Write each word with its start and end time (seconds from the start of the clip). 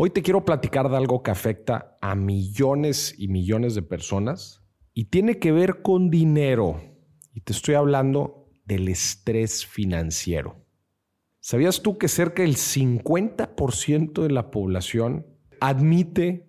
Hoy 0.00 0.10
te 0.10 0.22
quiero 0.22 0.44
platicar 0.44 0.88
de 0.88 0.96
algo 0.96 1.24
que 1.24 1.32
afecta 1.32 1.96
a 2.00 2.14
millones 2.14 3.16
y 3.18 3.26
millones 3.26 3.74
de 3.74 3.82
personas 3.82 4.62
y 4.94 5.06
tiene 5.06 5.40
que 5.40 5.50
ver 5.50 5.82
con 5.82 6.08
dinero. 6.08 6.80
Y 7.34 7.40
te 7.40 7.52
estoy 7.52 7.74
hablando 7.74 8.48
del 8.64 8.86
estrés 8.86 9.66
financiero. 9.66 10.64
¿Sabías 11.40 11.82
tú 11.82 11.98
que 11.98 12.06
cerca 12.06 12.44
del 12.44 12.54
50% 12.54 14.22
de 14.22 14.30
la 14.30 14.52
población 14.52 15.26
admite 15.60 16.48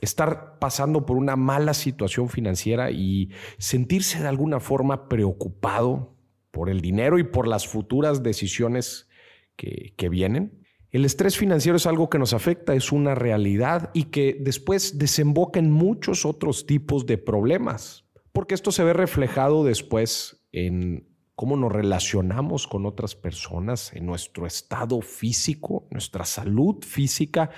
estar 0.00 0.58
pasando 0.58 1.06
por 1.06 1.18
una 1.18 1.36
mala 1.36 1.74
situación 1.74 2.28
financiera 2.28 2.90
y 2.90 3.30
sentirse 3.58 4.20
de 4.20 4.26
alguna 4.26 4.58
forma 4.58 5.08
preocupado 5.08 6.16
por 6.50 6.68
el 6.68 6.80
dinero 6.80 7.20
y 7.20 7.22
por 7.22 7.46
las 7.46 7.68
futuras 7.68 8.24
decisiones 8.24 9.08
que, 9.54 9.94
que 9.96 10.08
vienen? 10.08 10.66
El 10.90 11.04
estrés 11.04 11.36
financiero 11.36 11.76
es 11.76 11.86
algo 11.86 12.08
que 12.08 12.18
nos 12.18 12.32
afecta, 12.32 12.74
es 12.74 12.92
una 12.92 13.14
realidad 13.14 13.90
y 13.92 14.04
que 14.04 14.38
después 14.40 14.98
desemboca 14.98 15.58
en 15.58 15.70
muchos 15.70 16.24
otros 16.24 16.64
tipos 16.64 17.04
de 17.04 17.18
problemas, 17.18 18.06
porque 18.32 18.54
esto 18.54 18.72
se 18.72 18.84
ve 18.84 18.94
reflejado 18.94 19.64
después 19.64 20.46
en 20.50 21.06
cómo 21.34 21.56
nos 21.56 21.70
relacionamos 21.70 22.66
con 22.66 22.86
otras 22.86 23.14
personas, 23.14 23.92
en 23.92 24.06
nuestro 24.06 24.46
estado 24.46 25.02
físico, 25.02 25.86
nuestra 25.90 26.24
salud 26.24 26.82
física, 26.82 27.50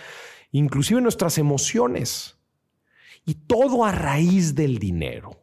inclusive 0.50 1.00
nuestras 1.00 1.38
emociones. 1.38 2.36
Y 3.24 3.34
todo 3.34 3.84
a 3.84 3.92
raíz 3.92 4.56
del 4.56 4.78
dinero 4.78 5.39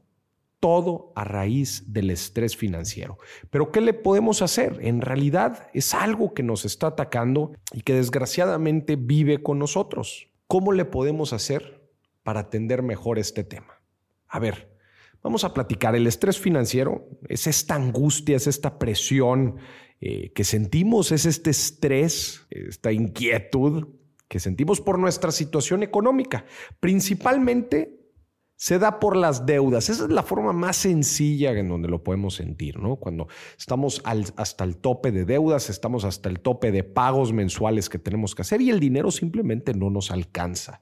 todo 0.60 1.12
a 1.16 1.24
raíz 1.24 1.84
del 1.94 2.10
estrés 2.10 2.58
financiero. 2.58 3.18
Pero 3.50 3.72
¿qué 3.72 3.82
le 3.82 3.94
podemos 3.94 4.42
hacer? 4.42 4.80
En 4.82 5.02
realidad 5.02 5.70
es 5.74 5.94
algo 5.94 6.34
que 6.34 6.44
nos 6.44 6.66
está 6.66 6.88
atacando 6.88 7.54
y 7.74 7.82
que 7.82 7.94
desgraciadamente 7.94 8.96
vive 8.96 9.44
con 9.44 9.60
nosotros. 9.60 10.30
¿Cómo 10.48 10.72
le 10.72 10.86
podemos 10.86 11.34
hacer 11.34 11.88
para 12.24 12.42
atender 12.42 12.82
mejor 12.82 13.20
este 13.20 13.44
tema? 13.44 13.82
A 14.28 14.40
ver, 14.40 14.76
vamos 15.22 15.44
a 15.44 15.54
platicar. 15.54 15.96
El 15.96 16.08
estrés 16.08 16.40
financiero 16.40 17.08
es 17.28 17.48
esta 17.48 17.76
angustia, 17.76 18.36
es 18.36 18.48
esta 18.48 18.80
presión 18.80 19.58
eh, 20.02 20.32
que 20.34 20.44
sentimos, 20.44 21.12
es 21.12 21.26
este 21.26 21.50
estrés, 21.50 22.46
esta 22.50 22.92
inquietud 22.92 23.88
que 24.28 24.40
sentimos 24.40 24.82
por 24.82 25.00
nuestra 25.00 25.32
situación 25.32 25.84
económica, 25.84 26.46
principalmente 26.80 27.97
se 28.58 28.80
da 28.80 29.00
por 29.00 29.16
las 29.16 29.46
deudas. 29.46 29.90
Esa 29.90 30.06
es 30.06 30.10
la 30.10 30.24
forma 30.24 30.52
más 30.52 30.78
sencilla 30.78 31.52
en 31.52 31.70
donde 31.70 31.88
lo 31.88 32.04
podemos 32.04 32.34
sentir, 32.36 32.80
¿no? 32.80 32.96
Cuando 32.96 33.28
estamos 33.58 34.02
hasta 34.04 34.64
el 34.64 34.78
tope 34.78 35.12
de 35.12 35.26
deudas, 35.26 35.70
estamos 35.70 36.04
hasta 36.04 36.28
el 36.28 36.40
tope 36.40 36.72
de 36.72 36.84
pagos 36.84 37.32
mensuales 37.32 37.88
que 37.88 38.00
tenemos 38.00 38.34
que 38.34 38.42
hacer 38.42 38.62
y 38.62 38.72
el 38.72 38.80
dinero 38.80 39.12
simplemente 39.12 39.74
no 39.76 39.92
nos 39.92 40.10
alcanza. 40.10 40.82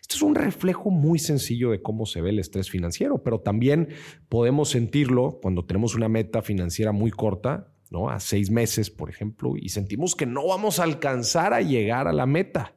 Esto 0.00 0.16
es 0.16 0.22
un 0.22 0.34
reflejo 0.34 0.90
muy 0.90 1.20
sencillo 1.20 1.70
de 1.70 1.80
cómo 1.80 2.04
se 2.04 2.20
ve 2.20 2.30
el 2.30 2.40
estrés 2.40 2.68
financiero, 2.68 3.22
pero 3.22 3.40
también 3.40 3.88
podemos 4.28 4.70
sentirlo 4.70 5.38
cuando 5.40 5.64
tenemos 5.64 5.94
una 5.94 6.08
meta 6.08 6.42
financiera 6.42 6.90
muy 6.90 7.12
corta, 7.12 7.72
¿no? 7.90 8.10
A 8.10 8.18
seis 8.18 8.50
meses, 8.50 8.90
por 8.90 9.08
ejemplo, 9.08 9.54
y 9.56 9.68
sentimos 9.68 10.16
que 10.16 10.26
no 10.26 10.48
vamos 10.48 10.80
a 10.80 10.82
alcanzar 10.82 11.54
a 11.54 11.62
llegar 11.62 12.08
a 12.08 12.12
la 12.12 12.26
meta 12.26 12.74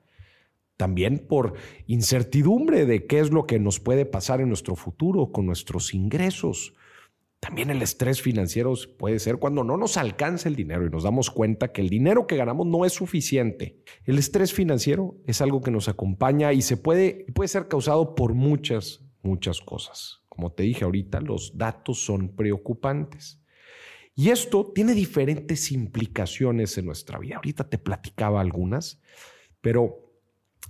también 0.78 1.25
por 1.28 1.56
incertidumbre 1.88 2.86
de 2.86 3.06
qué 3.08 3.20
es 3.20 3.31
lo 3.31 3.45
que 3.45 3.59
nos 3.59 3.80
puede 3.80 4.06
pasar 4.06 4.39
en 4.42 4.47
nuestro 4.47 4.75
futuro 4.75 5.31
con 5.31 5.45
nuestros 5.47 5.94
ingresos. 5.94 6.73
También 7.39 7.69
el 7.69 7.81
estrés 7.81 8.22
financiero 8.22 8.73
puede 8.97 9.19
ser 9.19 9.38
cuando 9.38 9.64
no 9.64 9.78
nos 9.78 9.97
alcanza 9.97 10.50
el 10.50 10.56
dinero 10.56 10.86
y 10.86 10.89
nos 10.89 11.03
damos 11.03 11.30
cuenta 11.30 11.72
que 11.72 11.81
el 11.81 11.89
dinero 11.89 12.25
que 12.25 12.38
ganamos 12.38 12.66
no 12.66 12.86
es 12.86 12.94
suficiente. 12.94 13.84
El 14.06 14.17
estrés 14.17 14.53
financiero 14.53 15.16
es 15.25 15.42
algo 15.42 15.61
que 15.61 15.72
nos 15.72 15.88
acompaña 15.88 16.53
y 16.53 16.61
se 16.61 16.78
puede, 16.78 17.25
puede 17.34 17.47
ser 17.47 17.67
causado 17.67 18.16
por 18.16 18.34
muchas, 18.34 19.03
muchas 19.22 19.59
cosas. 19.62 20.22
Como 20.30 20.52
te 20.52 20.64
dije 20.64 20.84
ahorita, 20.84 21.22
los 21.22 21.58
datos 21.58 22.03
son 22.03 22.36
preocupantes. 22.36 23.41
Y 24.16 24.29
esto 24.29 24.72
tiene 24.73 24.94
diferentes 24.94 25.72
implicaciones 25.72 26.75
en 26.79 26.85
nuestra 26.85 27.19
vida. 27.19 27.35
Ahorita 27.35 27.69
te 27.69 27.78
platicaba 27.78 28.41
algunas, 28.41 29.00
pero 29.62 30.06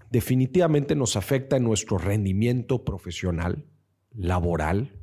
definitivamente 0.10 0.96
nos 0.96 1.16
afecta 1.16 1.58
en 1.58 1.64
nuestro 1.64 1.98
rendimiento 1.98 2.84
profesional, 2.84 3.66
laboral. 4.14 4.94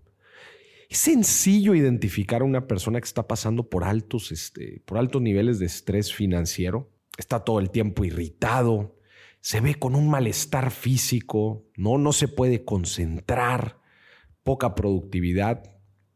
Es 0.89 0.99
sencillo 0.99 1.75
identificar 1.75 2.43
a 2.43 2.45
una 2.45 2.67
persona 2.67 3.01
que 3.01 3.07
está 3.07 3.27
pasando 3.27 3.69
por 3.69 3.85
altos, 3.85 4.33
este, 4.33 4.83
por 4.85 4.99
altos 4.99 5.21
niveles 5.21 5.59
de 5.59 5.67
estrés 5.67 6.13
financiero. 6.13 6.91
Está 7.17 7.41
todo 7.41 7.61
el 7.61 7.71
tiempo 7.71 8.05
irritado, 8.05 8.97
se 9.41 9.61
ve 9.61 9.75
con 9.75 9.95
un 9.95 10.09
malestar 10.09 10.71
físico, 10.71 11.67
no, 11.77 11.99
no 11.99 12.13
se 12.13 12.29
puede 12.29 12.65
concentrar, 12.65 13.79
poca 14.43 14.75
productividad, 14.75 15.63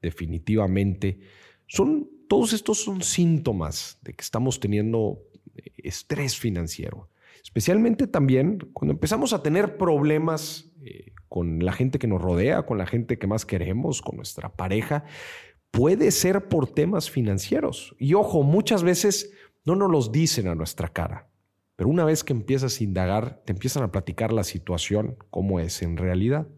definitivamente. 0.00 1.20
Son, 1.66 2.08
todos 2.28 2.52
estos 2.52 2.82
son 2.82 3.02
síntomas 3.02 3.98
de 4.02 4.14
que 4.14 4.22
estamos 4.22 4.60
teniendo 4.60 5.22
eh, 5.56 5.72
estrés 5.76 6.36
financiero. 6.36 7.10
Especialmente 7.42 8.06
también 8.06 8.58
cuando 8.72 8.92
empezamos 8.92 9.32
a 9.32 9.42
tener 9.42 9.76
problemas 9.76 10.72
eh, 10.84 11.12
con 11.28 11.64
la 11.64 11.72
gente 11.72 11.98
que 11.98 12.06
nos 12.06 12.20
rodea, 12.20 12.64
con 12.66 12.78
la 12.78 12.86
gente 12.86 13.18
que 13.18 13.26
más 13.26 13.44
queremos, 13.44 14.02
con 14.02 14.16
nuestra 14.16 14.50
pareja, 14.50 15.04
puede 15.70 16.10
ser 16.10 16.48
por 16.48 16.72
temas 16.72 17.10
financieros. 17.10 17.94
Y 17.98 18.14
ojo, 18.14 18.42
muchas 18.42 18.82
veces 18.82 19.32
no 19.64 19.76
nos 19.76 19.90
los 19.90 20.12
dicen 20.12 20.48
a 20.48 20.54
nuestra 20.54 20.88
cara, 20.88 21.28
pero 21.76 21.88
una 21.90 22.04
vez 22.04 22.24
que 22.24 22.32
empiezas 22.32 22.80
a 22.80 22.84
indagar, 22.84 23.42
te 23.44 23.52
empiezan 23.52 23.82
a 23.82 23.92
platicar 23.92 24.32
la 24.32 24.44
situación, 24.44 25.16
cómo 25.30 25.60
es 25.60 25.82
en 25.82 25.96
realidad. 25.96 26.48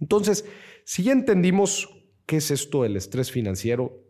Entonces, 0.00 0.44
si 0.84 1.02
ya 1.02 1.12
entendimos 1.12 1.88
qué 2.26 2.36
es 2.36 2.50
esto 2.50 2.82
del 2.82 2.96
estrés 2.96 3.30
financiero, 3.30 4.02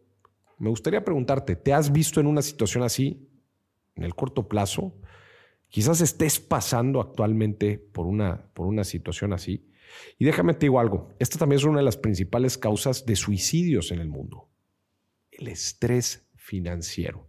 me 0.59 0.69
gustaría 0.69 1.05
preguntarte, 1.05 1.57
¿te 1.57 1.73
has 1.73 1.93
visto 1.93 2.21
en 2.21 2.27
una 2.27 2.43
situación 2.43 2.83
así 2.83 3.29
en 3.95 4.05
el 4.05 4.15
corto 4.15 4.49
plazo? 4.49 4.95
Quizás 5.69 6.01
estés 6.01 6.41
pasando 6.41 7.01
actualmente 7.01 7.79
por 7.79 8.07
una, 8.07 8.51
por 8.55 8.67
una 8.67 8.85
situación 8.85 9.33
así. 9.33 9.69
Y 10.19 10.25
déjame 10.25 10.55
te 10.55 10.67
digo 10.67 10.81
algo, 10.81 11.15
esta 11.19 11.39
también 11.39 11.59
es 11.59 11.65
una 11.65 11.79
de 11.79 11.85
las 11.85 11.97
principales 11.97 12.59
causas 12.59 13.07
de 13.07 13.17
suicidios 13.17 13.91
en 13.91 14.01
el 14.01 14.09
mundo, 14.09 14.49
el 15.31 15.49
estrés 15.49 16.29
financiero. 16.35 17.29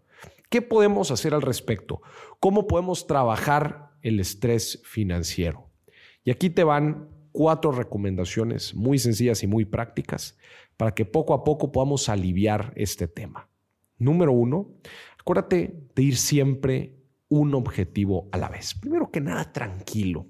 ¿Qué 0.49 0.61
podemos 0.61 1.11
hacer 1.11 1.33
al 1.33 1.41
respecto? 1.41 2.01
¿Cómo 2.39 2.67
podemos 2.67 3.05
trabajar 3.05 3.91
el 4.01 4.19
estrés 4.19 4.81
financiero? 4.85 5.69
Y 6.23 6.31
aquí 6.31 6.49
te 6.49 6.63
van 6.63 7.09
cuatro 7.31 7.71
recomendaciones 7.71 8.73
muy 8.73 8.97
sencillas 8.97 9.43
y 9.43 9.47
muy 9.47 9.65
prácticas 9.65 10.37
para 10.77 10.93
que 10.93 11.05
poco 11.05 11.33
a 11.33 11.43
poco 11.43 11.71
podamos 11.71 12.09
aliviar 12.09 12.73
este 12.75 13.07
tema. 13.07 13.49
Número 13.97 14.31
uno, 14.31 14.75
acuérdate 15.19 15.87
de 15.95 16.03
ir 16.03 16.17
siempre 16.17 16.96
un 17.29 17.53
objetivo 17.55 18.29
a 18.31 18.37
la 18.37 18.49
vez. 18.49 18.73
Primero 18.73 19.11
que 19.11 19.21
nada, 19.21 19.51
tranquilo, 19.51 20.27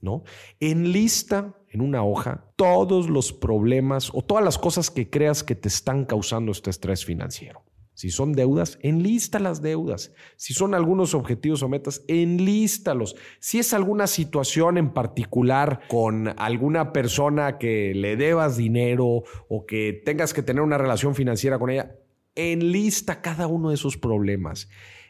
¿no? 0.00 0.24
Enlista 0.60 1.54
en 1.68 1.80
una 1.80 2.04
hoja 2.04 2.52
todos 2.56 3.08
los 3.08 3.32
problemas 3.32 4.10
o 4.14 4.22
todas 4.22 4.44
las 4.44 4.58
cosas 4.58 4.90
que 4.90 5.10
creas 5.10 5.42
que 5.42 5.54
te 5.54 5.68
están 5.68 6.04
causando 6.04 6.52
este 6.52 6.70
estrés 6.70 7.04
financiero. 7.04 7.64
Si 7.94 8.10
son 8.10 8.32
deudas, 8.32 8.78
enlista 8.82 9.38
las 9.38 9.62
deudas. 9.62 10.12
Si 10.36 10.52
son 10.52 10.74
algunos 10.74 11.14
objetivos 11.14 11.62
o 11.62 11.68
metas, 11.68 12.04
enlístalos. 12.08 13.14
Si 13.38 13.60
es 13.60 13.72
alguna 13.72 14.08
situación 14.08 14.78
en 14.78 14.92
particular 14.92 15.80
con 15.88 16.34
alguna 16.40 16.92
persona 16.92 17.56
que 17.56 17.94
le 17.94 18.16
debas 18.16 18.56
dinero 18.56 19.22
o 19.48 19.64
que 19.66 20.02
tengas 20.04 20.34
que 20.34 20.42
tener 20.42 20.62
una 20.62 20.76
relación 20.76 21.14
financiera 21.14 21.58
con 21.60 21.70
ella, 21.70 21.96
enlista 22.34 23.22
cada 23.22 23.46
uno 23.46 23.68
de 23.68 23.76
esos 23.76 23.96
problemas 23.96 24.68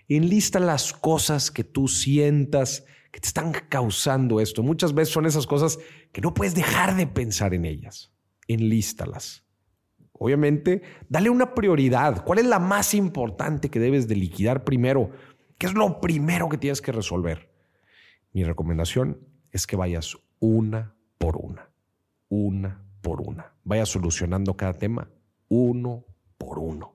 enlista 0.08 0.60
las 0.60 0.92
cosas 0.92 1.50
que 1.50 1.64
tú 1.64 1.88
sientas 1.88 2.84
que 3.10 3.20
te 3.20 3.28
están 3.28 3.52
causando 3.68 4.40
esto. 4.40 4.62
Muchas 4.62 4.92
veces 4.92 5.14
son 5.14 5.26
esas 5.26 5.46
cosas 5.46 5.78
que 6.12 6.20
no 6.20 6.34
puedes 6.34 6.54
dejar 6.54 6.96
de 6.96 7.06
pensar 7.06 7.54
en 7.54 7.64
ellas. 7.64 8.12
Enlístalas. 8.48 9.44
Obviamente, 10.12 10.82
dale 11.08 11.30
una 11.30 11.54
prioridad. 11.54 12.24
¿Cuál 12.24 12.40
es 12.40 12.46
la 12.46 12.58
más 12.58 12.92
importante 12.92 13.70
que 13.70 13.78
debes 13.78 14.08
de 14.08 14.16
liquidar 14.16 14.64
primero? 14.64 15.10
¿Qué 15.58 15.66
es 15.66 15.74
lo 15.74 16.00
primero 16.00 16.48
que 16.48 16.58
tienes 16.58 16.82
que 16.82 16.92
resolver? 16.92 17.50
Mi 18.32 18.42
recomendación 18.42 19.20
es 19.52 19.66
que 19.66 19.76
vayas 19.76 20.16
una 20.40 20.96
por 21.18 21.36
una, 21.36 21.70
una 22.28 22.84
por 23.00 23.20
una. 23.20 23.54
Vayas 23.62 23.88
solucionando 23.88 24.56
cada 24.56 24.74
tema 24.74 25.08
uno 25.48 26.04
por 26.36 26.58
uno 26.58 26.93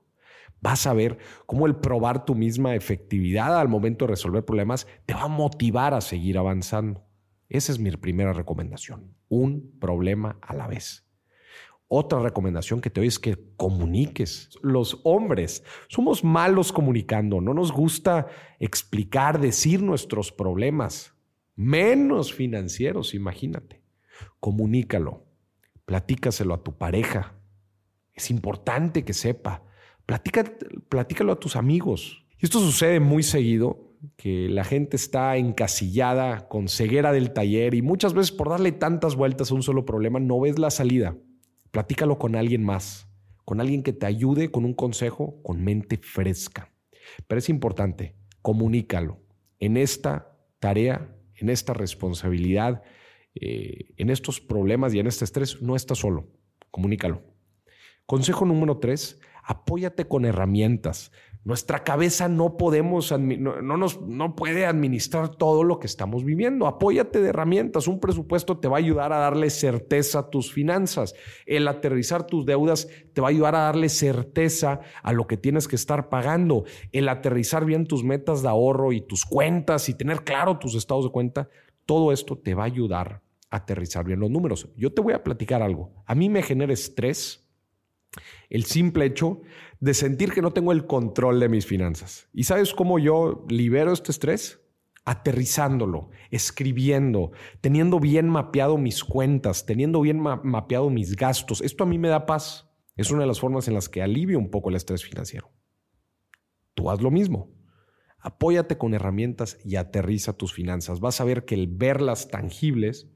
vas 0.60 0.86
a 0.86 0.92
ver 0.92 1.18
cómo 1.46 1.66
el 1.66 1.76
probar 1.76 2.24
tu 2.24 2.34
misma 2.34 2.74
efectividad 2.74 3.58
al 3.58 3.68
momento 3.68 4.06
de 4.06 4.10
resolver 4.10 4.44
problemas 4.44 4.86
te 5.06 5.14
va 5.14 5.22
a 5.22 5.28
motivar 5.28 5.94
a 5.94 6.00
seguir 6.00 6.38
avanzando. 6.38 7.04
Esa 7.48 7.72
es 7.72 7.78
mi 7.78 7.90
primera 7.90 8.32
recomendación, 8.32 9.14
un 9.28 9.76
problema 9.80 10.38
a 10.40 10.54
la 10.54 10.68
vez. 10.68 11.06
Otra 11.92 12.20
recomendación 12.20 12.80
que 12.80 12.88
te 12.88 13.00
doy 13.00 13.08
es 13.08 13.18
que 13.18 13.36
comuniques. 13.56 14.50
Los 14.62 15.00
hombres 15.02 15.64
somos 15.88 16.22
malos 16.22 16.70
comunicando, 16.70 17.40
no 17.40 17.52
nos 17.52 17.72
gusta 17.72 18.28
explicar, 18.60 19.40
decir 19.40 19.82
nuestros 19.82 20.30
problemas. 20.30 21.14
menos 21.56 22.32
financieros, 22.32 23.12
imagínate. 23.12 23.82
Comunícalo, 24.38 25.26
platícaselo 25.84 26.54
a 26.54 26.62
tu 26.62 26.78
pareja. 26.78 27.34
Es 28.14 28.30
importante 28.30 29.04
que 29.04 29.12
sepa. 29.12 29.64
Platícalo 30.88 31.32
a 31.32 31.40
tus 31.40 31.56
amigos. 31.56 32.24
Y 32.38 32.46
esto 32.46 32.60
sucede 32.60 33.00
muy 33.00 33.22
seguido 33.22 33.90
que 34.16 34.48
la 34.48 34.64
gente 34.64 34.96
está 34.96 35.36
encasillada 35.36 36.48
con 36.48 36.68
ceguera 36.68 37.12
del 37.12 37.32
taller 37.32 37.74
y 37.74 37.82
muchas 37.82 38.14
veces 38.14 38.32
por 38.32 38.48
darle 38.48 38.72
tantas 38.72 39.14
vueltas 39.14 39.50
a 39.50 39.54
un 39.54 39.62
solo 39.62 39.84
problema 39.84 40.20
no 40.20 40.40
ves 40.40 40.58
la 40.58 40.70
salida. 40.70 41.16
Platícalo 41.70 42.18
con 42.18 42.34
alguien 42.34 42.64
más, 42.64 43.08
con 43.44 43.60
alguien 43.60 43.82
que 43.82 43.92
te 43.92 44.06
ayude 44.06 44.50
con 44.50 44.64
un 44.64 44.74
consejo 44.74 45.40
con 45.42 45.62
mente 45.62 45.98
fresca. 45.98 46.72
Pero 47.26 47.38
es 47.38 47.48
importante, 47.48 48.14
comunícalo. 48.42 49.20
En 49.58 49.76
esta 49.76 50.38
tarea, 50.58 51.14
en 51.36 51.50
esta 51.50 51.74
responsabilidad, 51.74 52.82
eh, 53.34 53.92
en 53.96 54.10
estos 54.10 54.40
problemas 54.40 54.94
y 54.94 54.98
en 54.98 55.06
este 55.06 55.24
estrés, 55.24 55.60
no 55.60 55.76
estás 55.76 55.98
solo. 55.98 56.28
Comunícalo. 56.70 57.22
Consejo 58.06 58.44
número 58.44 58.78
tres, 58.78 59.20
apóyate 59.44 60.06
con 60.06 60.24
herramientas. 60.24 61.12
Nuestra 61.42 61.84
cabeza 61.84 62.28
no 62.28 62.58
podemos, 62.58 63.10
no, 63.18 63.62
nos, 63.62 64.02
no 64.02 64.36
puede 64.36 64.66
administrar 64.66 65.30
todo 65.36 65.64
lo 65.64 65.78
que 65.78 65.86
estamos 65.86 66.22
viviendo. 66.22 66.66
Apóyate 66.66 67.22
de 67.22 67.30
herramientas. 67.30 67.88
Un 67.88 67.98
presupuesto 67.98 68.58
te 68.58 68.68
va 68.68 68.76
a 68.76 68.80
ayudar 68.80 69.14
a 69.14 69.20
darle 69.20 69.48
certeza 69.48 70.18
a 70.18 70.30
tus 70.30 70.52
finanzas. 70.52 71.14
El 71.46 71.66
aterrizar 71.66 72.26
tus 72.26 72.44
deudas 72.44 72.88
te 73.14 73.22
va 73.22 73.28
a 73.28 73.30
ayudar 73.30 73.54
a 73.54 73.60
darle 73.60 73.88
certeza 73.88 74.80
a 75.02 75.14
lo 75.14 75.26
que 75.26 75.38
tienes 75.38 75.66
que 75.66 75.76
estar 75.76 76.10
pagando. 76.10 76.64
El 76.92 77.08
aterrizar 77.08 77.64
bien 77.64 77.86
tus 77.86 78.04
metas 78.04 78.42
de 78.42 78.48
ahorro 78.48 78.92
y 78.92 79.00
tus 79.00 79.24
cuentas 79.24 79.88
y 79.88 79.94
tener 79.94 80.24
claro 80.24 80.58
tus 80.58 80.74
estados 80.74 81.06
de 81.06 81.10
cuenta. 81.10 81.48
Todo 81.86 82.12
esto 82.12 82.36
te 82.36 82.54
va 82.54 82.64
a 82.64 82.66
ayudar 82.66 83.22
a 83.48 83.56
aterrizar 83.56 84.04
bien 84.04 84.20
los 84.20 84.30
números. 84.30 84.68
Yo 84.76 84.92
te 84.92 85.00
voy 85.00 85.14
a 85.14 85.24
platicar 85.24 85.62
algo. 85.62 86.04
A 86.04 86.14
mí 86.14 86.28
me 86.28 86.42
genera 86.42 86.74
estrés 86.74 87.49
el 88.48 88.64
simple 88.64 89.06
hecho 89.06 89.40
de 89.78 89.94
sentir 89.94 90.32
que 90.32 90.42
no 90.42 90.52
tengo 90.52 90.72
el 90.72 90.86
control 90.86 91.40
de 91.40 91.48
mis 91.48 91.66
finanzas. 91.66 92.28
¿Y 92.32 92.44
sabes 92.44 92.74
cómo 92.74 92.98
yo 92.98 93.46
libero 93.48 93.92
este 93.92 94.12
estrés? 94.12 94.60
Aterrizándolo, 95.04 96.10
escribiendo, 96.30 97.32
teniendo 97.60 97.98
bien 97.98 98.28
mapeado 98.28 98.76
mis 98.76 99.02
cuentas, 99.02 99.64
teniendo 99.64 100.00
bien 100.02 100.20
mapeado 100.20 100.90
mis 100.90 101.16
gastos. 101.16 101.62
Esto 101.62 101.84
a 101.84 101.86
mí 101.86 101.98
me 101.98 102.08
da 102.08 102.26
paz. 102.26 102.68
Es 102.96 103.10
una 103.10 103.22
de 103.22 103.26
las 103.26 103.40
formas 103.40 103.66
en 103.66 103.74
las 103.74 103.88
que 103.88 104.02
alivio 104.02 104.38
un 104.38 104.50
poco 104.50 104.68
el 104.68 104.76
estrés 104.76 105.02
financiero. 105.02 105.50
Tú 106.74 106.90
haz 106.90 107.00
lo 107.00 107.10
mismo. 107.10 107.50
Apóyate 108.18 108.76
con 108.76 108.92
herramientas 108.92 109.58
y 109.64 109.76
aterriza 109.76 110.34
tus 110.34 110.52
finanzas. 110.52 111.00
Vas 111.00 111.20
a 111.22 111.24
ver 111.24 111.46
que 111.46 111.54
el 111.54 111.66
verlas 111.68 112.28
tangibles 112.28 113.08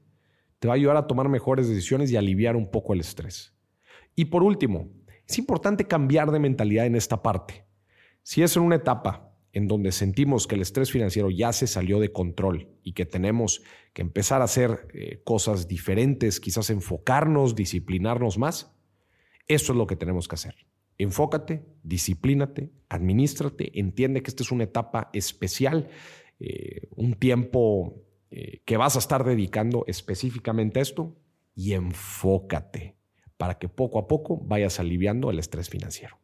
te 0.57 0.67
va 0.67 0.73
a 0.73 0.77
ayudar 0.77 0.97
a 0.97 1.05
tomar 1.05 1.29
mejores 1.29 1.67
decisiones 1.67 2.11
y 2.11 2.17
aliviar 2.17 2.55
un 2.55 2.71
poco 2.71 2.93
el 2.93 3.01
estrés. 3.01 3.54
Y 4.15 4.25
por 4.25 4.43
último, 4.43 4.89
es 5.27 5.37
importante 5.37 5.85
cambiar 5.85 6.31
de 6.31 6.39
mentalidad 6.39 6.85
en 6.85 6.95
esta 6.95 7.21
parte. 7.21 7.65
Si 8.23 8.41
es 8.41 8.55
en 8.55 8.63
una 8.63 8.75
etapa 8.75 9.31
en 9.51 9.67
donde 9.67 9.91
sentimos 9.91 10.47
que 10.47 10.55
el 10.55 10.61
estrés 10.61 10.91
financiero 10.91 11.29
ya 11.29 11.53
se 11.53 11.67
salió 11.67 11.99
de 11.99 12.11
control 12.11 12.67
y 12.83 12.91
que 12.91 13.05
tenemos 13.05 13.61
que 13.93 14.01
empezar 14.01 14.41
a 14.41 14.45
hacer 14.45 14.87
eh, 14.93 15.21
cosas 15.23 15.67
diferentes, 15.67 16.41
quizás 16.41 16.69
enfocarnos, 16.69 17.55
disciplinarnos 17.55 18.37
más, 18.37 18.75
eso 19.47 19.71
es 19.71 19.77
lo 19.77 19.87
que 19.87 19.95
tenemos 19.95 20.27
que 20.27 20.35
hacer. 20.35 20.55
Enfócate, 20.97 21.63
disciplínate, 21.83 22.69
administrate, 22.89 23.79
entiende 23.79 24.21
que 24.21 24.29
esta 24.29 24.43
es 24.43 24.51
una 24.51 24.65
etapa 24.65 25.09
especial, 25.13 25.89
eh, 26.39 26.89
un 26.95 27.13
tiempo 27.13 28.03
eh, 28.31 28.61
que 28.65 28.75
vas 28.75 28.97
a 28.97 28.99
estar 28.99 29.23
dedicando 29.23 29.85
específicamente 29.87 30.79
a 30.79 30.83
esto 30.83 31.15
y 31.55 31.73
enfócate 31.73 32.95
para 33.37 33.57
que 33.57 33.69
poco 33.69 33.99
a 33.99 34.07
poco 34.07 34.37
vayas 34.37 34.79
aliviando 34.79 35.29
el 35.29 35.39
estrés 35.39 35.69
financiero. 35.69 36.17